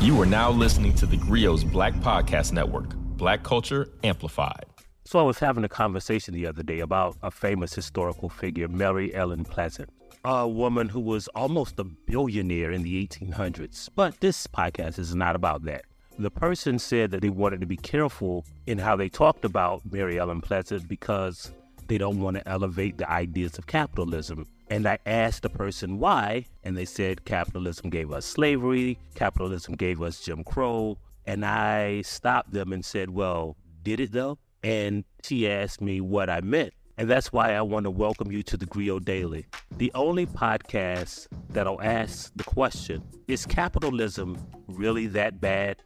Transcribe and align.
You 0.00 0.18
are 0.22 0.26
now 0.26 0.50
listening 0.50 0.94
to 0.94 1.04
the 1.04 1.18
Grio's 1.18 1.62
Black 1.62 1.92
Podcast 1.96 2.54
Network, 2.54 2.94
Black 2.94 3.42
Culture 3.42 3.86
Amplified. 4.02 4.64
So 5.04 5.18
I 5.18 5.22
was 5.22 5.38
having 5.38 5.62
a 5.62 5.68
conversation 5.68 6.32
the 6.32 6.46
other 6.46 6.62
day 6.62 6.80
about 6.80 7.18
a 7.22 7.30
famous 7.30 7.74
historical 7.74 8.30
figure, 8.30 8.66
Mary 8.66 9.14
Ellen 9.14 9.44
Pleasant, 9.44 9.90
a 10.24 10.48
woman 10.48 10.88
who 10.88 11.00
was 11.00 11.28
almost 11.28 11.78
a 11.78 11.84
billionaire 11.84 12.72
in 12.72 12.82
the 12.82 13.06
1800s. 13.06 13.90
But 13.94 14.18
this 14.20 14.46
podcast 14.46 14.98
is 14.98 15.14
not 15.14 15.36
about 15.36 15.64
that. 15.64 15.84
The 16.18 16.30
person 16.30 16.78
said 16.78 17.10
that 17.10 17.20
they 17.20 17.28
wanted 17.28 17.60
to 17.60 17.66
be 17.66 17.76
careful 17.76 18.46
in 18.66 18.78
how 18.78 18.96
they 18.96 19.10
talked 19.10 19.44
about 19.44 19.82
Mary 19.92 20.18
Ellen 20.18 20.40
Pleasant 20.40 20.88
because 20.88 21.52
they 21.88 21.98
don't 21.98 22.20
want 22.20 22.38
to 22.38 22.48
elevate 22.48 22.96
the 22.96 23.10
ideas 23.10 23.58
of 23.58 23.66
capitalism. 23.66 24.46
And 24.70 24.86
I 24.86 24.98
asked 25.04 25.42
the 25.42 25.50
person 25.50 25.98
why, 25.98 26.46
and 26.62 26.76
they 26.76 26.84
said 26.84 27.24
capitalism 27.24 27.90
gave 27.90 28.12
us 28.12 28.24
slavery, 28.24 29.00
capitalism 29.16 29.74
gave 29.74 30.00
us 30.00 30.20
Jim 30.20 30.44
Crow. 30.44 30.96
And 31.26 31.44
I 31.44 32.02
stopped 32.02 32.52
them 32.52 32.72
and 32.72 32.84
said, 32.84 33.10
Well, 33.10 33.56
did 33.82 33.98
it 33.98 34.12
though? 34.12 34.38
And 34.62 35.04
she 35.24 35.50
asked 35.50 35.80
me 35.80 36.00
what 36.00 36.30
I 36.30 36.40
meant. 36.40 36.72
And 36.96 37.10
that's 37.10 37.32
why 37.32 37.54
I 37.54 37.62
want 37.62 37.84
to 37.84 37.90
welcome 37.90 38.30
you 38.30 38.42
to 38.44 38.56
the 38.56 38.66
Grio 38.66 39.00
Daily, 39.00 39.46
the 39.76 39.90
only 39.94 40.26
podcast 40.26 41.26
that'll 41.48 41.80
ask 41.82 42.30
the 42.36 42.44
question 42.44 43.02
Is 43.26 43.46
capitalism 43.46 44.38
really 44.68 45.08
that 45.08 45.40
bad? 45.40 45.82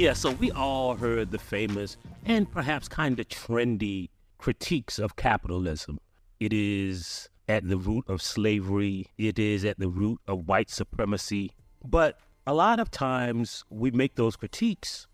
Yeah, 0.00 0.14
so 0.14 0.30
we 0.30 0.50
all 0.50 0.94
heard 0.96 1.30
the 1.30 1.38
famous 1.38 1.98
and 2.24 2.50
perhaps 2.50 2.88
kind 2.88 3.20
of 3.20 3.28
trendy 3.28 4.08
critiques 4.38 4.98
of 4.98 5.14
capitalism. 5.14 6.00
It 6.40 6.54
is 6.54 7.28
at 7.50 7.68
the 7.68 7.76
root 7.76 8.06
of 8.08 8.22
slavery, 8.22 9.08
it 9.18 9.38
is 9.38 9.62
at 9.62 9.78
the 9.78 9.90
root 9.90 10.18
of 10.26 10.48
white 10.48 10.70
supremacy. 10.70 11.52
But 11.84 12.18
a 12.46 12.54
lot 12.54 12.80
of 12.80 12.90
times 12.90 13.62
we 13.68 13.90
make 13.90 14.14
those 14.14 14.36
critiques 14.36 15.06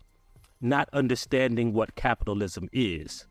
not 0.61 0.87
understanding 0.93 1.73
what 1.73 1.95
capitalism 1.95 2.69
is. 2.71 3.27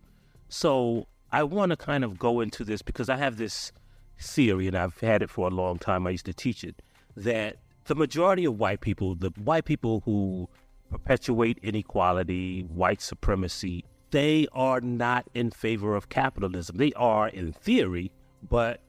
So 0.50 1.06
I 1.32 1.42
want 1.42 1.70
to 1.70 1.76
kind 1.78 2.04
of 2.04 2.18
go 2.18 2.40
into 2.40 2.64
this 2.64 2.82
because 2.82 3.08
I 3.08 3.16
have 3.16 3.38
this 3.38 3.72
theory, 4.20 4.66
and 4.68 4.76
I've 4.76 5.00
had 5.00 5.22
it 5.22 5.30
for 5.30 5.48
a 5.48 5.50
long 5.50 5.78
time. 5.78 6.06
I 6.06 6.10
used 6.10 6.26
to 6.26 6.34
teach 6.34 6.62
it 6.62 6.82
that 7.16 7.56
the 7.86 7.94
majority 7.94 8.44
of 8.44 8.58
white 8.58 8.82
people, 8.82 9.14
the 9.14 9.30
white 9.42 9.64
people 9.64 10.02
who 10.04 10.50
perpetuate 10.90 11.58
inequality, 11.62 12.62
white 12.62 13.00
supremacy, 13.00 13.84
they 14.10 14.46
are 14.52 14.80
not 14.80 15.28
in 15.34 15.50
favor 15.50 15.96
of 15.96 16.08
capitalism. 16.08 16.76
They 16.76 16.92
are 16.94 17.28
in 17.28 17.52
theory, 17.52 18.12
but 18.48 18.80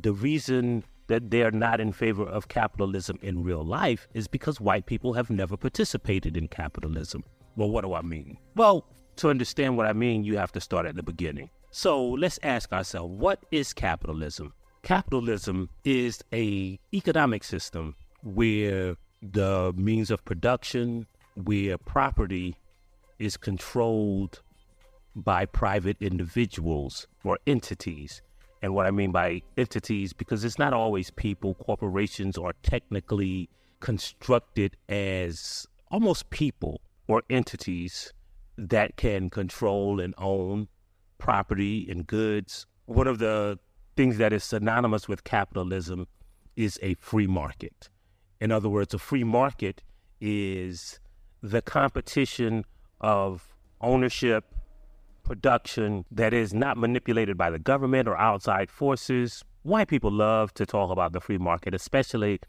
the 0.00 0.12
reason 0.12 0.84
that 1.08 1.30
they're 1.30 1.50
not 1.50 1.80
in 1.80 1.92
favor 1.92 2.24
of 2.24 2.48
capitalism 2.48 3.18
in 3.22 3.42
real 3.42 3.64
life 3.64 4.08
is 4.14 4.28
because 4.28 4.60
white 4.60 4.86
people 4.86 5.12
have 5.12 5.28
never 5.28 5.56
participated 5.56 6.36
in 6.36 6.48
capitalism. 6.48 7.22
Well, 7.56 7.70
what 7.70 7.84
do 7.84 7.92
I 7.92 8.02
mean? 8.02 8.38
Well, 8.56 8.86
to 9.16 9.28
understand 9.28 9.76
what 9.76 9.86
I 9.86 9.92
mean, 9.92 10.24
you 10.24 10.38
have 10.38 10.52
to 10.52 10.60
start 10.60 10.86
at 10.86 10.96
the 10.96 11.02
beginning. 11.02 11.50
So 11.70 12.02
let's 12.02 12.38
ask 12.42 12.72
ourselves, 12.72 13.14
what 13.14 13.44
is 13.50 13.72
capitalism? 13.72 14.54
Capitalism 14.82 15.68
is 15.84 16.22
a 16.32 16.78
economic 16.94 17.44
system 17.44 17.94
where 18.22 18.96
the 19.22 19.72
means 19.76 20.10
of 20.10 20.24
production, 20.24 21.06
where 21.34 21.78
property 21.78 22.56
is 23.18 23.36
controlled 23.36 24.42
by 25.14 25.44
private 25.46 25.96
individuals 26.00 27.06
or 27.24 27.38
entities. 27.46 28.22
And 28.62 28.74
what 28.74 28.86
I 28.86 28.90
mean 28.90 29.12
by 29.12 29.42
entities, 29.56 30.12
because 30.12 30.44
it's 30.44 30.58
not 30.58 30.72
always 30.72 31.10
people, 31.10 31.54
corporations 31.54 32.38
are 32.38 32.52
technically 32.62 33.48
constructed 33.80 34.76
as 34.88 35.66
almost 35.90 36.30
people 36.30 36.80
or 37.08 37.22
entities 37.28 38.12
that 38.56 38.96
can 38.96 39.30
control 39.30 40.00
and 40.00 40.14
own 40.18 40.68
property 41.18 41.86
and 41.90 42.06
goods. 42.06 42.66
One 42.86 43.06
of 43.06 43.18
the 43.18 43.58
things 43.96 44.18
that 44.18 44.32
is 44.32 44.44
synonymous 44.44 45.08
with 45.08 45.24
capitalism 45.24 46.06
is 46.56 46.78
a 46.82 46.94
free 46.94 47.26
market. 47.26 47.88
In 48.40 48.50
other 48.50 48.68
words, 48.68 48.94
a 48.94 48.98
free 48.98 49.24
market 49.24 49.82
is 50.20 51.00
the 51.42 51.60
competition 51.60 52.64
of 53.00 53.54
ownership, 53.80 54.44
production 55.24 56.04
that 56.10 56.32
is 56.32 56.54
not 56.54 56.76
manipulated 56.76 57.36
by 57.36 57.50
the 57.50 57.58
government 57.58 58.08
or 58.08 58.16
outside 58.16 58.70
forces. 58.70 59.44
White 59.62 59.88
people 59.88 60.10
love 60.10 60.54
to 60.54 60.66
talk 60.66 60.90
about 60.90 61.12
the 61.12 61.20
free 61.20 61.38
market, 61.38 61.74
especially 61.74 62.40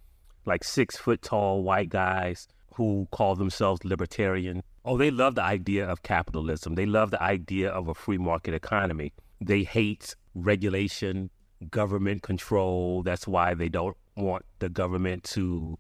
like 0.46 0.64
six 0.64 0.98
foot 0.98 1.22
tall 1.22 1.64
white 1.64 1.90
guys 1.90 2.48
who 2.76 3.08
call 3.12 3.36
themselves 3.36 3.84
libertarian. 3.84 4.64
Oh, 4.86 4.98
they 4.98 5.12
love 5.12 5.36
the 5.36 5.44
idea 5.44 5.88
of 5.88 6.04
capitalism. 6.04 6.76
They 6.76 6.86
love 6.86 7.12
the 7.12 7.22
idea 7.22 7.70
of 7.70 7.88
a 7.88 7.94
free 7.94 8.18
market 8.18 8.54
economy. 8.54 9.14
They 9.40 9.64
hate 9.64 10.16
regulation, 10.36 11.30
government 11.70 12.24
control. 12.24 13.04
That's 13.04 13.28
why 13.28 13.54
they 13.54 13.70
don't 13.70 13.96
want 14.16 14.46
the 14.60 14.70
government 14.70 15.24
to, 15.24 15.78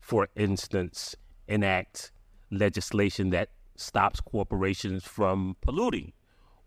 for 0.00 0.28
instance, 0.36 1.16
enact 1.48 2.12
legislation 2.58 3.30
that 3.30 3.50
stops 3.76 4.20
corporations 4.20 5.04
from 5.04 5.56
polluting 5.60 6.12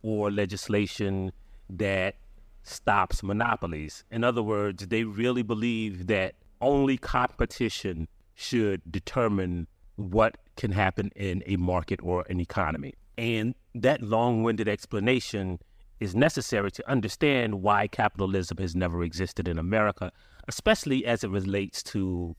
or 0.01 0.31
legislation 0.31 1.31
that 1.69 2.15
stops 2.63 3.23
monopolies. 3.23 4.03
In 4.11 4.23
other 4.23 4.43
words, 4.43 4.87
they 4.87 5.03
really 5.03 5.41
believe 5.43 6.07
that 6.07 6.35
only 6.61 6.97
competition 6.97 8.07
should 8.35 8.81
determine 8.91 9.67
what 9.95 10.37
can 10.55 10.71
happen 10.71 11.11
in 11.15 11.43
a 11.45 11.55
market 11.55 11.99
or 12.03 12.25
an 12.29 12.39
economy. 12.39 12.93
And 13.17 13.55
that 13.73 14.01
long 14.01 14.43
winded 14.43 14.67
explanation 14.67 15.59
is 15.99 16.15
necessary 16.15 16.71
to 16.71 16.89
understand 16.89 17.61
why 17.63 17.87
capitalism 17.87 18.57
has 18.57 18.75
never 18.75 19.03
existed 19.03 19.47
in 19.47 19.57
America, 19.57 20.11
especially 20.47 21.05
as 21.05 21.23
it 21.23 21.29
relates 21.31 21.81
to 21.81 22.35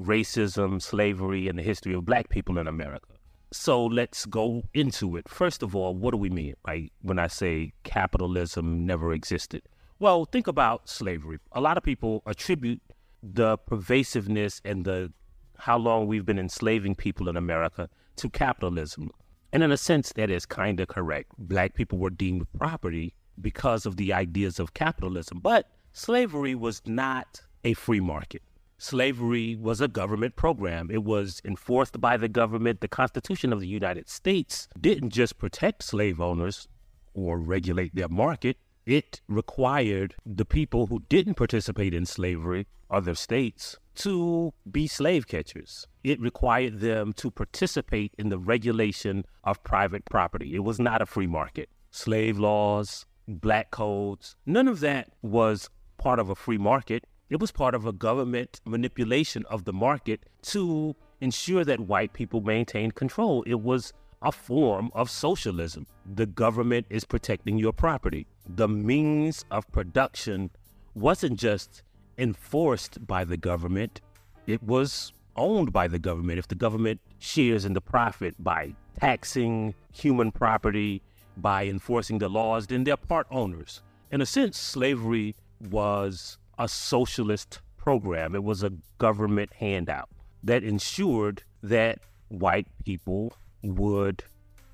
racism, 0.00 0.80
slavery, 0.80 1.48
and 1.48 1.58
the 1.58 1.62
history 1.62 1.94
of 1.94 2.04
black 2.04 2.28
people 2.28 2.58
in 2.58 2.66
America. 2.66 3.08
So 3.50 3.84
let's 3.86 4.26
go 4.26 4.62
into 4.74 5.16
it. 5.16 5.28
First 5.28 5.62
of 5.62 5.74
all, 5.74 5.94
what 5.94 6.10
do 6.10 6.18
we 6.18 6.30
mean 6.30 6.54
by 6.64 6.90
when 7.02 7.18
I 7.18 7.28
say 7.28 7.72
capitalism 7.84 8.84
never 8.84 9.12
existed? 9.12 9.62
Well, 9.98 10.26
think 10.26 10.46
about 10.46 10.88
slavery. 10.88 11.38
A 11.52 11.60
lot 11.60 11.76
of 11.76 11.82
people 11.82 12.22
attribute 12.26 12.80
the 13.22 13.56
pervasiveness 13.56 14.60
and 14.64 14.84
the 14.84 15.12
how 15.56 15.76
long 15.76 16.06
we've 16.06 16.26
been 16.26 16.38
enslaving 16.38 16.94
people 16.94 17.28
in 17.28 17.36
America 17.36 17.88
to 18.16 18.30
capitalism. 18.30 19.10
And 19.52 19.62
in 19.62 19.72
a 19.72 19.76
sense, 19.76 20.12
that 20.12 20.30
is 20.30 20.46
kind 20.46 20.78
of 20.78 20.88
correct. 20.88 21.32
Black 21.38 21.74
people 21.74 21.98
were 21.98 22.10
deemed 22.10 22.46
property 22.58 23.14
because 23.40 23.86
of 23.86 23.96
the 23.96 24.12
ideas 24.12 24.60
of 24.60 24.74
capitalism. 24.74 25.40
But 25.40 25.68
slavery 25.92 26.54
was 26.54 26.82
not 26.86 27.40
a 27.64 27.74
free 27.74 28.00
market 28.00 28.42
slavery 28.78 29.56
was 29.56 29.80
a 29.80 29.88
government 29.88 30.36
program. 30.36 30.90
It 30.90 31.04
was 31.04 31.42
enforced 31.44 32.00
by 32.00 32.16
the 32.16 32.28
government. 32.28 32.80
The 32.80 32.88
Constitution 32.88 33.52
of 33.52 33.60
the 33.60 33.68
United 33.68 34.08
States 34.08 34.68
didn't 34.80 35.10
just 35.10 35.38
protect 35.38 35.82
slave 35.82 36.20
owners 36.20 36.68
or 37.14 37.38
regulate 37.38 37.94
their 37.94 38.08
market, 38.08 38.56
it 38.86 39.20
required 39.28 40.14
the 40.24 40.44
people 40.44 40.86
who 40.86 41.02
didn't 41.08 41.34
participate 41.34 41.92
in 41.92 42.06
slavery, 42.06 42.66
other 42.90 43.14
states, 43.14 43.76
to 43.96 44.54
be 44.70 44.86
slave 44.86 45.26
catchers. 45.26 45.86
It 46.02 46.20
required 46.20 46.80
them 46.80 47.12
to 47.14 47.30
participate 47.30 48.14
in 48.16 48.28
the 48.28 48.38
regulation 48.38 49.24
of 49.44 49.62
private 49.62 50.04
property. 50.06 50.54
It 50.54 50.64
was 50.64 50.78
not 50.78 51.02
a 51.02 51.06
free 51.06 51.26
market. 51.26 51.68
Slave 51.90 52.38
laws, 52.38 53.04
black 53.26 53.70
codes, 53.70 54.36
none 54.46 54.68
of 54.68 54.80
that 54.80 55.10
was 55.20 55.68
part 55.98 56.18
of 56.18 56.30
a 56.30 56.34
free 56.34 56.58
market. 56.58 57.04
It 57.30 57.40
was 57.40 57.52
part 57.52 57.74
of 57.74 57.84
a 57.84 57.92
government 57.92 58.60
manipulation 58.64 59.44
of 59.50 59.64
the 59.64 59.72
market 59.72 60.20
to 60.42 60.96
ensure 61.20 61.64
that 61.64 61.80
white 61.80 62.14
people 62.14 62.40
maintained 62.40 62.94
control. 62.94 63.42
It 63.42 63.60
was 63.60 63.92
a 64.22 64.32
form 64.32 64.90
of 64.94 65.10
socialism. 65.10 65.86
The 66.14 66.24
government 66.24 66.86
is 66.88 67.04
protecting 67.04 67.58
your 67.58 67.72
property. 67.72 68.26
The 68.46 68.66
means 68.66 69.44
of 69.50 69.70
production 69.72 70.50
wasn't 70.94 71.38
just 71.38 71.82
enforced 72.16 73.06
by 73.06 73.24
the 73.24 73.36
government, 73.36 74.00
it 74.46 74.62
was 74.62 75.12
owned 75.36 75.72
by 75.72 75.86
the 75.86 75.98
government. 75.98 76.38
If 76.38 76.48
the 76.48 76.54
government 76.54 77.00
shares 77.18 77.64
in 77.64 77.74
the 77.74 77.80
profit 77.80 78.34
by 78.42 78.74
taxing 78.98 79.74
human 79.92 80.32
property, 80.32 81.02
by 81.36 81.66
enforcing 81.66 82.18
the 82.18 82.28
laws, 82.28 82.66
then 82.66 82.84
they're 82.84 82.96
part 82.96 83.26
owners. 83.30 83.82
In 84.10 84.20
a 84.20 84.26
sense, 84.26 84.58
slavery 84.58 85.36
was 85.70 86.38
a 86.58 86.68
socialist 86.68 87.60
program. 87.76 88.34
It 88.34 88.44
was 88.44 88.62
a 88.62 88.72
government 88.98 89.52
handout 89.54 90.08
that 90.42 90.64
ensured 90.64 91.42
that 91.62 92.00
white 92.28 92.66
people 92.84 93.32
would 93.62 94.24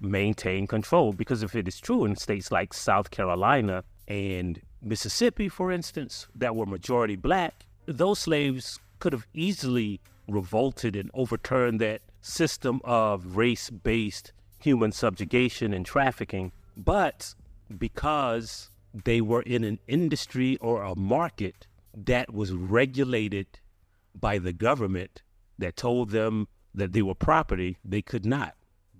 maintain 0.00 0.66
control. 0.66 1.12
Because 1.12 1.42
if 1.42 1.54
it 1.54 1.68
is 1.68 1.80
true 1.80 2.04
in 2.04 2.16
states 2.16 2.50
like 2.50 2.74
South 2.74 3.10
Carolina 3.10 3.84
and 4.08 4.60
Mississippi, 4.82 5.48
for 5.48 5.70
instance, 5.72 6.26
that 6.34 6.56
were 6.56 6.66
majority 6.66 7.16
black, 7.16 7.64
those 7.86 8.18
slaves 8.18 8.78
could 8.98 9.12
have 9.12 9.26
easily 9.34 10.00
revolted 10.28 10.96
and 10.96 11.10
overturned 11.14 11.80
that 11.80 12.02
system 12.20 12.80
of 12.84 13.36
race 13.36 13.70
based 13.70 14.32
human 14.58 14.92
subjugation 14.92 15.74
and 15.74 15.84
trafficking. 15.84 16.52
But 16.76 17.34
because 17.76 18.70
they 19.04 19.20
were 19.20 19.42
in 19.42 19.64
an 19.64 19.78
industry 19.86 20.56
or 20.60 20.82
a 20.82 20.94
market 20.96 21.66
that 21.96 22.32
was 22.32 22.52
regulated 22.52 23.46
by 24.14 24.38
the 24.38 24.52
government 24.52 25.22
that 25.58 25.76
told 25.76 26.10
them 26.10 26.48
that 26.74 26.92
they 26.92 27.02
were 27.02 27.14
property, 27.14 27.78
they 27.84 28.02
could 28.02 28.26
not. 28.26 28.54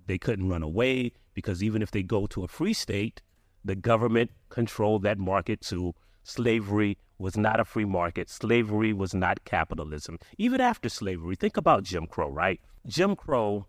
They 0.07 0.17
couldn't 0.17 0.49
run 0.49 0.63
away 0.63 1.11
because 1.33 1.63
even 1.63 1.81
if 1.81 1.91
they 1.91 2.03
go 2.03 2.27
to 2.27 2.43
a 2.43 2.47
free 2.47 2.73
state, 2.73 3.21
the 3.63 3.75
government 3.75 4.31
controlled 4.49 5.03
that 5.03 5.17
market 5.17 5.61
too. 5.61 5.93
Slavery 6.23 6.97
was 7.17 7.37
not 7.37 7.59
a 7.59 7.65
free 7.65 7.85
market. 7.85 8.29
Slavery 8.29 8.93
was 8.93 9.13
not 9.13 9.43
capitalism. 9.45 10.17
Even 10.37 10.61
after 10.61 10.89
slavery, 10.89 11.35
think 11.35 11.57
about 11.57 11.83
Jim 11.83 12.07
Crow, 12.07 12.29
right? 12.29 12.61
Jim 12.87 13.15
Crow 13.15 13.65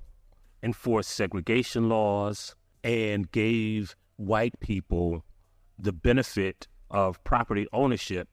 enforced 0.63 1.11
segregation 1.11 1.89
laws 1.89 2.55
and 2.85 3.31
gave 3.31 3.97
white 4.17 4.59
people 4.61 5.25
the 5.79 5.93
benefit 5.93 6.69
of 6.91 7.23
property 7.25 7.67
ownership 7.73 8.29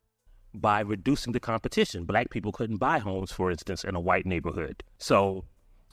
by 0.53 0.79
reducing 0.81 1.33
the 1.33 1.39
competition. 1.39 2.05
Black 2.05 2.29
people 2.29 2.51
couldn't 2.51 2.77
buy 2.77 2.99
homes, 2.99 3.31
for 3.31 3.51
instance, 3.51 3.83
in 3.83 3.95
a 3.95 3.99
white 3.99 4.25
neighborhood. 4.25 4.83
So 4.97 5.45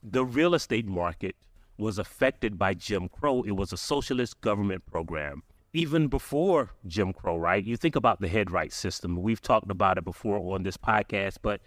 the 0.02 0.24
real 0.24 0.54
estate 0.54 0.86
market 0.86 1.36
was 1.78 1.98
affected 1.98 2.58
by 2.58 2.74
Jim 2.74 3.08
Crow. 3.08 3.42
It 3.42 3.52
was 3.52 3.72
a 3.72 3.76
socialist 3.76 4.40
government 4.40 4.84
program. 4.86 5.42
Even 5.72 6.08
before 6.08 6.70
Jim 6.86 7.12
Crow, 7.12 7.36
right? 7.36 7.64
You 7.64 7.76
think 7.76 7.96
about 7.96 8.20
the 8.20 8.28
headright 8.28 8.72
system. 8.72 9.22
We've 9.22 9.40
talked 9.40 9.70
about 9.70 9.98
it 9.98 10.04
before 10.04 10.54
on 10.54 10.64
this 10.64 10.76
podcast, 10.76 11.36
but 11.42 11.60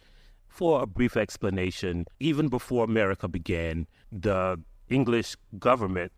for 0.47 0.83
a 0.83 0.85
brief 0.85 1.17
explanation, 1.17 2.05
even 2.19 2.47
before 2.47 2.83
America 2.83 3.27
began, 3.27 3.87
the 4.11 4.59
English 4.89 5.35
government 5.57 6.11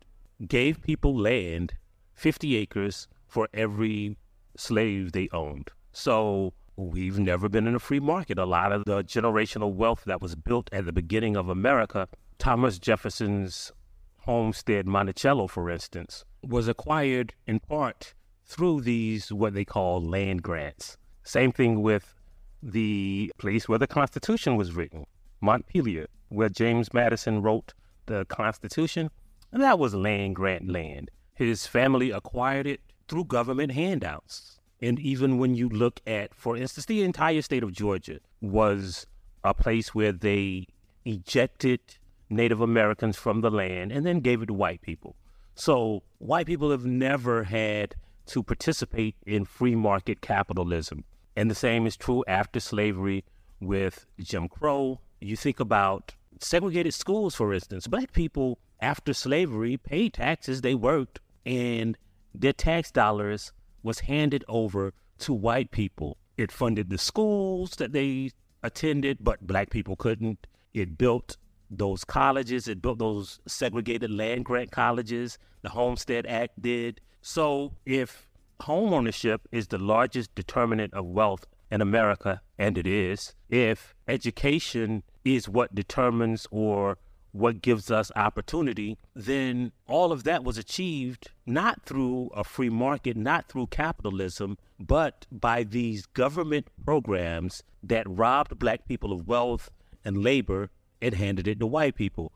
gave 0.46 0.82
people 0.82 1.16
land, 1.16 1.72
50 2.14 2.56
acres, 2.56 3.08
for 3.28 3.48
every 3.54 4.18
slave 4.56 5.12
they 5.12 5.28
owned. 5.32 5.70
So 5.92 6.52
we've 6.76 7.18
never 7.18 7.48
been 7.48 7.66
in 7.66 7.74
a 7.74 7.78
free 7.78 8.00
market. 8.00 8.38
A 8.38 8.44
lot 8.44 8.72
of 8.72 8.84
the 8.84 9.02
generational 9.02 9.72
wealth 9.72 10.04
that 10.04 10.20
was 10.20 10.34
built 10.34 10.68
at 10.72 10.84
the 10.84 10.92
beginning 10.92 11.36
of 11.36 11.48
America, 11.48 12.08
Thomas 12.38 12.78
Jefferson's 12.78 13.72
homestead 14.20 14.86
Monticello, 14.86 15.46
for 15.46 15.70
instance, 15.70 16.24
was 16.42 16.68
acquired 16.68 17.32
in 17.46 17.60
part 17.60 18.14
through 18.44 18.82
these 18.82 19.32
what 19.32 19.54
they 19.54 19.64
call 19.64 20.00
land 20.02 20.42
grants. 20.42 20.96
Same 21.24 21.50
thing 21.50 21.82
with 21.82 22.14
the 22.62 23.32
place 23.38 23.68
where 23.68 23.78
the 23.78 23.86
Constitution 23.86 24.56
was 24.56 24.72
written, 24.72 25.06
Montpelier, 25.40 26.06
where 26.28 26.48
James 26.48 26.92
Madison 26.92 27.42
wrote 27.42 27.72
the 28.06 28.24
Constitution, 28.26 29.10
and 29.52 29.62
that 29.62 29.78
was 29.78 29.94
land 29.94 30.36
grant 30.36 30.68
land. 30.68 31.10
His 31.34 31.66
family 31.66 32.10
acquired 32.10 32.66
it 32.66 32.80
through 33.08 33.24
government 33.24 33.72
handouts. 33.72 34.55
And 34.80 34.98
even 34.98 35.38
when 35.38 35.54
you 35.54 35.68
look 35.68 36.00
at, 36.06 36.34
for 36.34 36.56
instance, 36.56 36.86
the 36.86 37.02
entire 37.02 37.42
state 37.42 37.62
of 37.62 37.72
Georgia 37.72 38.20
was 38.40 39.06
a 39.42 39.54
place 39.54 39.94
where 39.94 40.12
they 40.12 40.66
ejected 41.04 41.80
Native 42.28 42.60
Americans 42.60 43.16
from 43.16 43.40
the 43.40 43.50
land 43.50 43.92
and 43.92 44.04
then 44.04 44.20
gave 44.20 44.42
it 44.42 44.46
to 44.46 44.52
white 44.52 44.82
people. 44.82 45.16
So 45.54 46.02
white 46.18 46.46
people 46.46 46.70
have 46.70 46.84
never 46.84 47.44
had 47.44 47.94
to 48.26 48.42
participate 48.42 49.16
in 49.24 49.44
free 49.44 49.74
market 49.74 50.20
capitalism. 50.20 51.04
And 51.36 51.50
the 51.50 51.54
same 51.54 51.86
is 51.86 51.96
true 51.96 52.24
after 52.26 52.60
slavery 52.60 53.24
with 53.60 54.04
Jim 54.18 54.48
Crow. 54.48 55.00
You 55.20 55.36
think 55.36 55.60
about 55.60 56.14
segregated 56.40 56.92
schools, 56.92 57.34
for 57.34 57.54
instance. 57.54 57.86
Black 57.86 58.12
people 58.12 58.58
after 58.80 59.14
slavery 59.14 59.76
paid 59.76 60.14
taxes, 60.14 60.60
they 60.60 60.74
worked, 60.74 61.20
and 61.46 61.96
their 62.34 62.52
tax 62.52 62.90
dollars 62.90 63.52
was 63.86 64.00
handed 64.00 64.44
over 64.48 64.92
to 65.20 65.32
white 65.32 65.70
people. 65.70 66.18
It 66.36 66.52
funded 66.52 66.90
the 66.90 66.98
schools 66.98 67.70
that 67.76 67.92
they 67.92 68.32
attended, 68.62 69.18
but 69.20 69.46
black 69.46 69.70
people 69.70 69.96
couldn't. 69.96 70.46
It 70.74 70.98
built 70.98 71.38
those 71.70 72.04
colleges, 72.04 72.68
it 72.68 72.82
built 72.82 72.98
those 72.98 73.40
segregated 73.46 74.10
land 74.10 74.44
grant 74.44 74.70
colleges. 74.70 75.38
The 75.62 75.70
Homestead 75.70 76.26
Act 76.26 76.60
did. 76.60 77.00
So 77.22 77.72
if 77.86 78.28
home 78.60 78.92
ownership 78.92 79.48
is 79.50 79.68
the 79.68 79.78
largest 79.78 80.34
determinant 80.34 80.92
of 80.92 81.06
wealth 81.06 81.46
in 81.70 81.80
America, 81.80 82.42
and 82.58 82.76
it 82.76 82.86
is, 82.86 83.34
if 83.48 83.94
education 84.06 85.02
is 85.24 85.48
what 85.48 85.74
determines 85.74 86.46
or 86.50 86.98
what 87.36 87.62
gives 87.62 87.90
us 87.90 88.10
opportunity, 88.16 88.98
then 89.14 89.72
all 89.86 90.12
of 90.12 90.24
that 90.24 90.44
was 90.44 90.58
achieved 90.58 91.30
not 91.44 91.82
through 91.84 92.30
a 92.34 92.44
free 92.44 92.70
market, 92.70 93.16
not 93.16 93.48
through 93.48 93.66
capitalism, 93.68 94.58
but 94.78 95.26
by 95.30 95.62
these 95.62 96.06
government 96.06 96.68
programs 96.84 97.62
that 97.82 98.06
robbed 98.08 98.58
black 98.58 98.86
people 98.86 99.12
of 99.12 99.28
wealth 99.28 99.70
and 100.04 100.22
labor 100.22 100.70
and 101.00 101.14
handed 101.14 101.46
it 101.46 101.60
to 101.60 101.66
white 101.66 101.94
people. 101.94 102.32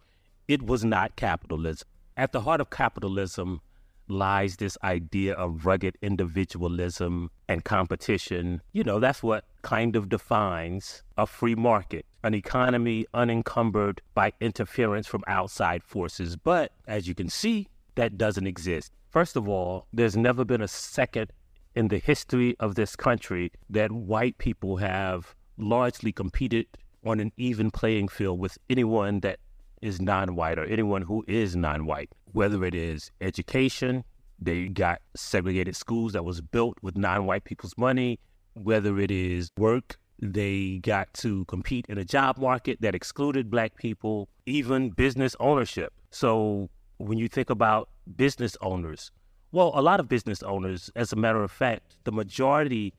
It 0.49 0.62
was 0.62 0.85
not 0.85 1.17
capitalism. 1.17 1.87
At 2.17 2.32
the 2.32 2.43
heart 2.43 2.61
of 2.61 2.70
capitalism 2.70 3.61
lies 4.08 4.56
this 4.56 4.76
idea 4.82 5.32
of 5.35 5.64
rugged 5.64 5.97
individualism 6.02 7.31
and 7.49 7.64
competition. 7.64 8.61
You 8.73 8.85
know, 8.85 8.99
that's 8.99 9.23
what 9.23 9.44
kind 9.62 9.97
of 9.97 10.08
defines 10.08 11.02
a 11.17 11.26
free 11.26 11.55
market, 11.55 12.05
an 12.22 12.34
economy 12.34 13.06
unencumbered 13.14 14.02
by 14.14 14.32
interference 14.40 15.06
from 15.06 15.25
outside 15.26 15.82
forces. 15.82 16.37
But 16.37 16.72
as 16.87 17.08
you 17.08 17.14
can 17.14 17.28
see, 17.28 17.69
that 17.94 18.19
doesn't 18.19 18.46
exist. 18.46 18.93
First 19.11 19.37
of 19.37 19.49
all, 19.49 19.87
there's 19.93 20.17
never 20.17 20.44
been 20.44 20.61
a 20.61 20.69
second 20.69 21.32
in 21.75 21.88
the 21.88 21.99
history 21.99 22.56
of 22.61 22.75
this 22.75 22.96
country 22.96 23.52
that 23.69 23.93
white 23.93 24.38
people 24.38 24.76
have 24.78 25.34
largely 25.56 26.12
competed 26.12 26.67
on 27.05 27.20
an 27.20 27.32
even 27.37 27.70
playing 27.70 28.08
field 28.08 28.38
with 28.38 28.58
anyone 28.69 29.20
that 29.20 29.38
is 29.81 30.00
non-white 30.00 30.58
or 30.58 30.64
anyone 30.64 31.02
who 31.02 31.25
is 31.26 31.56
non-white, 31.56 32.11
whether 32.32 32.64
it 32.64 32.75
is 32.75 33.11
education, 33.20 34.05
they 34.38 34.69
got 34.69 35.00
segregated 35.16 35.76
schools 35.76 36.12
that 36.12 36.25
was 36.25 36.40
built 36.40 36.78
with 36.82 36.96
non-white 36.96 37.44
people's 37.44 37.76
money, 37.76 38.19
whether 38.55 38.99
it 38.99 39.11
is 39.11 39.50
work, 39.56 39.99
they 40.20 40.78
got 40.82 41.12
to 41.14 41.44
compete 41.46 41.87
in 41.88 41.99
a 41.99 42.05
job 42.05 42.38
market 42.38 42.81
that 42.81 42.94
excluded 42.94 43.50
black 43.50 43.76
people, 43.76 44.28
even 44.47 44.90
business 44.90 45.35
ownership. 45.40 45.92
So 46.11 46.68
when 46.99 47.18
you 47.18 47.28
think 47.28 47.50
about 47.50 47.88
business 48.16 48.56
owners, 48.61 49.11
well, 49.52 49.73
a 49.75 49.83
lot 49.83 49.99
of 49.99 50.09
business 50.09 50.42
owners, 50.42 50.90
as 50.94 51.12
a 51.12 51.16
matter 51.16 51.42
of 51.42 51.50
fact, 51.50 51.97
the 52.04 52.12
majority 52.12 52.92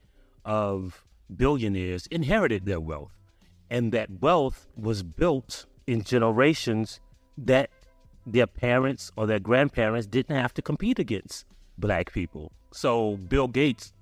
of 0.44 1.04
billionaires 1.34 2.06
inherited 2.08 2.66
their 2.66 2.80
wealth. 2.80 3.12
And 3.70 3.92
that 3.92 4.10
wealth 4.20 4.66
was 4.76 5.02
built 5.02 5.66
in 5.86 6.02
generations 6.02 7.00
that 7.38 7.70
their 8.26 8.46
parents 8.46 9.10
or 9.16 9.26
their 9.26 9.40
grandparents 9.40 10.06
didn't 10.06 10.36
have 10.36 10.52
to 10.54 10.62
compete 10.62 10.98
against 10.98 11.46
black 11.78 12.12
people. 12.12 12.52
So 12.72 13.16
Bill 13.16 13.48
Gates 13.48 13.92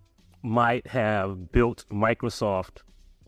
might 0.42 0.86
have 0.88 1.52
built 1.52 1.84
Microsoft 1.90 2.78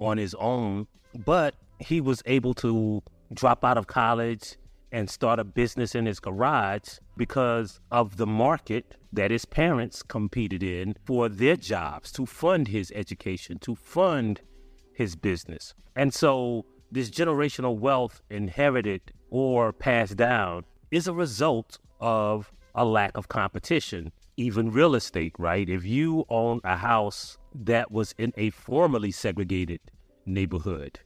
on 0.05 0.19
his 0.19 0.35
own, 0.35 0.87
but 1.25 1.55
he 1.79 2.01
was 2.01 2.23
able 2.27 2.55
to 2.55 3.03
drop 3.33 3.65
out 3.65 3.79
of 3.79 3.87
college 3.87 4.57
and 4.93 5.09
start 5.09 5.39
a 5.39 5.45
business 5.45 5.95
in 5.95 6.05
his 6.07 6.21
garage 6.21 6.99
because 7.17 7.81
of 7.91 8.19
the 8.19 8.27
market 8.27 8.95
that 9.13 9.31
his 9.31 9.45
parents 9.45 10.03
competed 10.03 10.63
in 10.63 10.95
for 11.05 11.29
their 11.29 11.57
jobs 11.57 12.13
to 12.13 12.27
fund 12.27 12.69
his 12.69 12.93
education, 12.95 13.59
to 13.59 13.75
fund 13.75 14.41
his 14.95 15.17
business. 15.17 15.75
And 15.97 16.13
so 16.13 16.67
this 16.91 17.11
generational 17.11 17.79
wealth 17.79 18.23
inherited 18.31 19.01
or 19.31 19.73
passed 19.73 20.17
down 20.17 20.65
is 20.91 21.09
a 21.09 21.15
result 21.15 21.79
of 22.01 22.53
a 22.75 22.85
lack 22.85 23.17
of 23.17 23.29
competition. 23.29 24.13
Even 24.37 24.71
real 24.71 24.95
estate, 24.95 25.35
right? 25.39 25.69
If 25.69 25.85
you 25.85 26.25
own 26.29 26.61
a 26.65 26.77
house 26.77 27.39
that 27.55 27.91
was 27.91 28.15
in 28.19 28.33
a 28.37 28.51
formerly 28.51 29.11
segregated 29.11 29.81
neighborhood, 30.27 31.01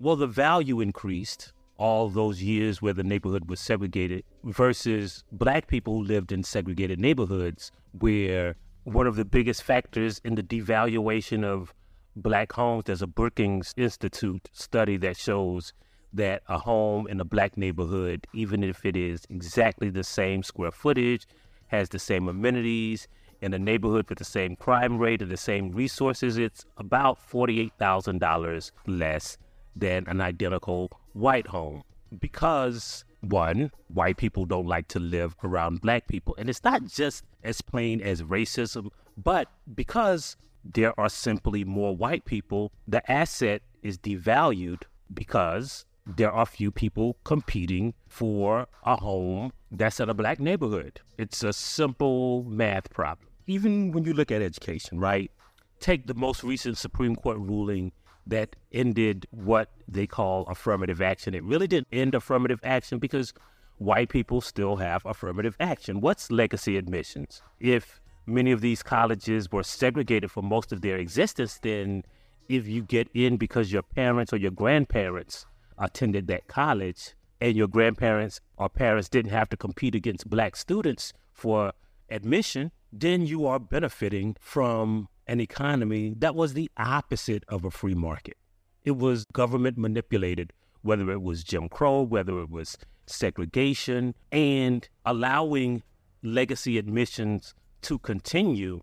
well, 0.00 0.16
the 0.16 0.26
value 0.26 0.80
increased 0.80 1.52
all 1.76 2.08
those 2.08 2.42
years 2.42 2.82
where 2.82 2.92
the 2.92 3.02
neighborhood 3.02 3.48
was 3.48 3.60
segregated 3.60 4.24
versus 4.44 5.24
black 5.32 5.66
people 5.66 5.94
who 5.94 6.04
lived 6.04 6.32
in 6.32 6.42
segregated 6.42 6.98
neighborhoods 7.00 7.72
where 7.98 8.56
one 8.84 9.06
of 9.06 9.16
the 9.16 9.24
biggest 9.24 9.62
factors 9.62 10.20
in 10.24 10.34
the 10.34 10.42
devaluation 10.42 11.44
of 11.44 11.72
black 12.16 12.52
homes, 12.52 12.84
there's 12.86 13.02
a 13.02 13.06
Brookings 13.06 13.72
Institute 13.76 14.48
study 14.52 14.96
that 14.98 15.16
shows 15.16 15.72
that 16.12 16.42
a 16.48 16.58
home 16.58 17.06
in 17.06 17.20
a 17.20 17.24
black 17.24 17.56
neighborhood, 17.56 18.26
even 18.34 18.62
if 18.62 18.84
it 18.84 18.96
is 18.96 19.24
exactly 19.30 19.88
the 19.88 20.04
same 20.04 20.42
square 20.42 20.70
footage, 20.70 21.26
has 21.68 21.88
the 21.88 21.98
same 21.98 22.28
amenities, 22.28 23.08
in 23.42 23.52
a 23.52 23.58
neighborhood 23.58 24.08
with 24.08 24.18
the 24.18 24.24
same 24.24 24.56
crime 24.56 24.98
rate 24.98 25.20
and 25.20 25.30
the 25.30 25.36
same 25.36 25.72
resources, 25.72 26.38
it's 26.38 26.64
about 26.78 27.18
$48,000 27.30 28.70
less 28.86 29.36
than 29.74 30.04
an 30.06 30.20
identical 30.20 30.90
white 31.12 31.48
home. 31.48 31.82
Because, 32.18 33.04
one, 33.20 33.72
white 33.88 34.16
people 34.16 34.44
don't 34.46 34.66
like 34.66 34.86
to 34.88 35.00
live 35.00 35.34
around 35.42 35.80
black 35.80 36.06
people. 36.06 36.34
And 36.38 36.48
it's 36.48 36.62
not 36.62 36.86
just 36.86 37.24
as 37.42 37.60
plain 37.60 38.00
as 38.00 38.22
racism, 38.22 38.90
but 39.16 39.48
because 39.74 40.36
there 40.64 40.98
are 40.98 41.08
simply 41.08 41.64
more 41.64 41.96
white 41.96 42.24
people, 42.24 42.70
the 42.86 43.10
asset 43.10 43.62
is 43.82 43.98
devalued 43.98 44.82
because 45.12 45.84
there 46.06 46.30
are 46.30 46.46
few 46.46 46.70
people 46.70 47.16
competing 47.24 47.94
for 48.06 48.66
a 48.84 48.96
home 48.96 49.52
that's 49.70 50.00
in 50.00 50.08
a 50.08 50.14
black 50.14 50.38
neighborhood. 50.38 51.00
It's 51.18 51.42
a 51.42 51.52
simple 51.52 52.44
math 52.44 52.90
problem. 52.90 53.28
Even 53.52 53.92
when 53.92 54.04
you 54.04 54.14
look 54.14 54.30
at 54.30 54.40
education, 54.40 54.98
right? 54.98 55.30
Take 55.78 56.06
the 56.06 56.14
most 56.14 56.42
recent 56.42 56.78
Supreme 56.78 57.16
Court 57.16 57.38
ruling 57.38 57.92
that 58.26 58.56
ended 58.72 59.26
what 59.30 59.68
they 59.86 60.06
call 60.06 60.46
affirmative 60.46 61.02
action. 61.02 61.34
It 61.34 61.44
really 61.44 61.66
didn't 61.66 61.88
end 61.92 62.14
affirmative 62.14 62.60
action 62.62 62.98
because 62.98 63.34
white 63.76 64.08
people 64.08 64.40
still 64.40 64.76
have 64.76 65.04
affirmative 65.04 65.56
action. 65.60 66.00
What's 66.00 66.30
legacy 66.30 66.76
admissions? 66.78 67.42
If 67.60 68.00
many 68.26 68.52
of 68.52 68.60
these 68.60 68.82
colleges 68.82 69.52
were 69.52 69.64
segregated 69.64 70.30
for 70.30 70.42
most 70.42 70.72
of 70.72 70.80
their 70.80 70.96
existence, 70.96 71.58
then 71.58 72.04
if 72.48 72.66
you 72.66 72.82
get 72.82 73.08
in 73.12 73.36
because 73.36 73.72
your 73.72 73.82
parents 73.82 74.32
or 74.32 74.36
your 74.36 74.50
grandparents 74.50 75.46
attended 75.78 76.26
that 76.28 76.48
college 76.48 77.14
and 77.40 77.56
your 77.56 77.68
grandparents 77.68 78.40
or 78.56 78.68
parents 78.68 79.08
didn't 79.08 79.32
have 79.32 79.48
to 79.50 79.56
compete 79.56 79.94
against 79.94 80.30
black 80.30 80.54
students 80.56 81.12
for 81.32 81.72
admission, 82.08 82.70
then 82.92 83.26
you 83.26 83.46
are 83.46 83.58
benefiting 83.58 84.36
from 84.38 85.08
an 85.26 85.40
economy 85.40 86.14
that 86.18 86.34
was 86.34 86.52
the 86.52 86.70
opposite 86.76 87.44
of 87.48 87.64
a 87.64 87.70
free 87.70 87.94
market. 87.94 88.36
It 88.84 88.96
was 88.96 89.24
government 89.32 89.78
manipulated, 89.78 90.52
whether 90.82 91.10
it 91.10 91.22
was 91.22 91.44
Jim 91.44 91.68
Crow, 91.68 92.02
whether 92.02 92.40
it 92.40 92.50
was 92.50 92.76
segregation, 93.06 94.14
and 94.30 94.88
allowing 95.06 95.82
legacy 96.22 96.78
admissions 96.78 97.54
to 97.82 97.98
continue 97.98 98.80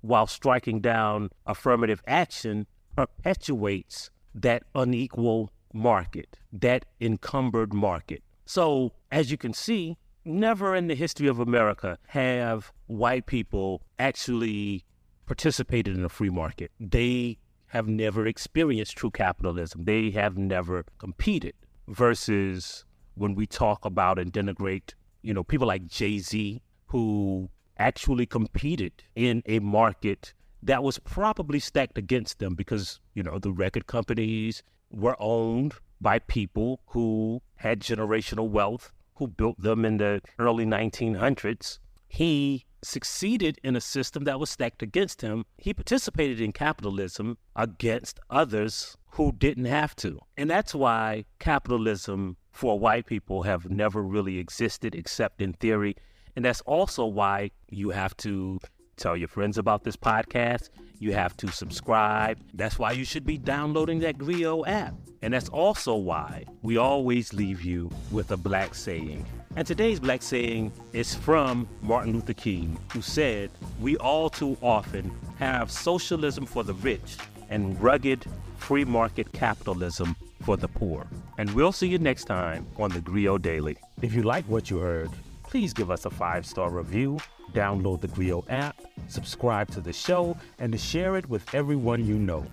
while 0.00 0.26
striking 0.26 0.80
down 0.80 1.30
affirmative 1.46 2.02
action 2.06 2.66
perpetuates 2.96 4.10
that 4.34 4.62
unequal 4.74 5.50
market, 5.72 6.36
that 6.52 6.84
encumbered 7.00 7.72
market. 7.72 8.22
So, 8.44 8.92
as 9.10 9.30
you 9.30 9.36
can 9.36 9.52
see, 9.52 9.96
never 10.28 10.76
in 10.76 10.86
the 10.86 10.94
history 10.94 11.26
of 11.26 11.40
America 11.40 11.98
have 12.08 12.72
white 12.86 13.26
people 13.26 13.82
actually 13.98 14.84
participated 15.26 15.96
in 15.96 16.04
a 16.04 16.08
free 16.08 16.30
market. 16.30 16.70
They 16.78 17.38
have 17.68 17.88
never 17.88 18.26
experienced 18.26 18.96
true 18.96 19.10
capitalism. 19.10 19.84
They 19.84 20.10
have 20.10 20.38
never 20.38 20.84
competed. 20.98 21.54
Versus 21.86 22.84
when 23.14 23.34
we 23.34 23.46
talk 23.46 23.84
about 23.84 24.18
and 24.18 24.32
denigrate, 24.32 24.94
you 25.22 25.32
know, 25.32 25.42
people 25.42 25.66
like 25.66 25.86
Jay 25.86 26.18
Z 26.18 26.62
who 26.86 27.50
actually 27.78 28.26
competed 28.26 28.92
in 29.14 29.42
a 29.46 29.58
market 29.60 30.34
that 30.62 30.82
was 30.82 30.98
probably 30.98 31.60
stacked 31.60 31.96
against 31.96 32.38
them 32.38 32.54
because, 32.54 33.00
you 33.14 33.22
know, 33.22 33.38
the 33.38 33.52
record 33.52 33.86
companies 33.86 34.62
were 34.90 35.16
owned 35.18 35.74
by 36.00 36.18
people 36.18 36.80
who 36.86 37.40
had 37.56 37.80
generational 37.80 38.48
wealth, 38.48 38.92
who 39.18 39.28
built 39.28 39.60
them 39.60 39.84
in 39.84 39.98
the 39.98 40.20
early 40.38 40.64
1900s. 40.64 41.78
He 42.08 42.64
succeeded 42.82 43.58
in 43.62 43.76
a 43.76 43.80
system 43.80 44.24
that 44.24 44.40
was 44.40 44.50
stacked 44.50 44.82
against 44.82 45.20
him. 45.20 45.44
He 45.58 45.74
participated 45.74 46.40
in 46.40 46.52
capitalism 46.52 47.36
against 47.56 48.20
others 48.30 48.96
who 49.12 49.32
didn't 49.32 49.64
have 49.66 49.96
to. 49.96 50.20
And 50.36 50.48
that's 50.48 50.74
why 50.74 51.24
capitalism 51.38 52.36
for 52.52 52.78
white 52.78 53.06
people 53.06 53.42
have 53.42 53.68
never 53.68 54.02
really 54.02 54.38
existed 54.38 54.94
except 54.94 55.42
in 55.42 55.52
theory. 55.54 55.96
And 56.36 56.44
that's 56.44 56.60
also 56.62 57.04
why 57.04 57.50
you 57.68 57.90
have 57.90 58.16
to 58.18 58.60
tell 58.98 59.16
your 59.16 59.28
friends 59.28 59.58
about 59.58 59.84
this 59.84 59.96
podcast. 59.96 60.70
You 60.98 61.12
have 61.12 61.36
to 61.38 61.48
subscribe. 61.48 62.38
That's 62.54 62.78
why 62.78 62.92
you 62.92 63.04
should 63.04 63.24
be 63.24 63.38
downloading 63.38 64.00
that 64.00 64.18
Grio 64.18 64.64
app. 64.64 64.94
And 65.22 65.32
that's 65.32 65.48
also 65.48 65.94
why 65.94 66.44
we 66.62 66.76
always 66.76 67.32
leave 67.32 67.62
you 67.62 67.90
with 68.10 68.30
a 68.32 68.36
black 68.36 68.74
saying. 68.74 69.24
And 69.56 69.66
today's 69.66 70.00
black 70.00 70.22
saying 70.22 70.72
is 70.92 71.14
from 71.14 71.68
Martin 71.82 72.12
Luther 72.12 72.34
King, 72.34 72.78
who 72.92 73.02
said, 73.02 73.50
We 73.80 73.96
all 73.96 74.28
too 74.28 74.56
often 74.62 75.10
have 75.38 75.70
socialism 75.70 76.46
for 76.46 76.64
the 76.64 76.74
rich 76.74 77.16
and 77.48 77.80
rugged 77.80 78.24
free 78.56 78.84
market 78.84 79.32
capitalism 79.32 80.14
for 80.42 80.56
the 80.56 80.68
poor. 80.68 81.06
And 81.38 81.50
we'll 81.54 81.72
see 81.72 81.88
you 81.88 81.98
next 81.98 82.24
time 82.24 82.66
on 82.76 82.90
the 82.90 83.00
Grio 83.00 83.38
Daily. 83.38 83.76
If 84.02 84.14
you 84.14 84.22
like 84.22 84.44
what 84.46 84.70
you 84.70 84.78
heard, 84.78 85.10
please 85.44 85.72
give 85.72 85.90
us 85.90 86.04
a 86.04 86.10
five 86.10 86.46
star 86.46 86.70
review, 86.70 87.18
download 87.52 88.00
the 88.00 88.08
Grio 88.08 88.44
app, 88.48 88.77
subscribe 89.08 89.70
to 89.72 89.80
the 89.80 89.92
show, 89.92 90.36
and 90.58 90.72
to 90.72 90.78
share 90.78 91.16
it 91.16 91.28
with 91.28 91.54
everyone 91.54 92.06
you 92.06 92.18
know. 92.18 92.46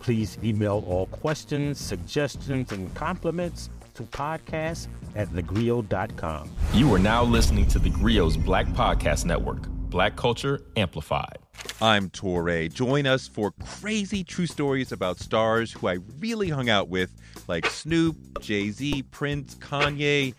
Please 0.00 0.36
email 0.42 0.84
all 0.86 1.06
questions, 1.06 1.78
suggestions, 1.78 2.72
and 2.72 2.92
compliments 2.94 3.70
to 3.94 4.02
podcast 4.04 4.88
at 5.14 5.28
thegrio.com. 5.28 6.50
You 6.72 6.92
are 6.94 6.98
now 6.98 7.22
listening 7.22 7.66
to 7.68 7.78
the 7.78 7.90
Grio's 7.90 8.36
Black 8.36 8.66
Podcast 8.68 9.24
Network, 9.24 9.68
Black 9.68 10.16
Culture 10.16 10.62
Amplified. 10.76 11.38
I'm 11.80 12.10
Touré. 12.10 12.72
Join 12.72 13.06
us 13.06 13.28
for 13.28 13.52
crazy 13.80 14.24
true 14.24 14.46
stories 14.46 14.92
about 14.92 15.18
stars 15.18 15.72
who 15.72 15.88
I 15.88 15.98
really 16.18 16.48
hung 16.48 16.68
out 16.68 16.88
with, 16.88 17.14
like 17.46 17.66
Snoop, 17.66 18.16
Jay 18.40 18.70
Z, 18.70 19.04
Prince, 19.04 19.54
Kanye, 19.56 20.34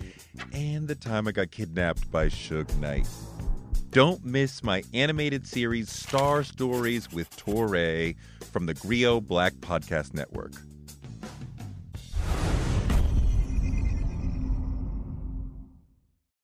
and 0.52 0.88
the 0.88 0.96
time 0.96 1.28
I 1.28 1.32
got 1.32 1.52
kidnapped 1.52 2.10
by 2.12 2.28
Suge 2.28 2.76
Knight. 2.80 3.08
Don't 3.94 4.26
miss 4.26 4.64
my 4.64 4.82
animated 4.96 5.46
series 5.46 5.92
Star 5.92 6.44
Stories 6.44 7.12
with 7.12 7.30
Touré 7.38 8.16
from 8.52 8.66
the 8.66 8.74
Grio 8.74 9.22
Black 9.22 9.54
Podcast 9.58 10.16
Network. 10.16 10.54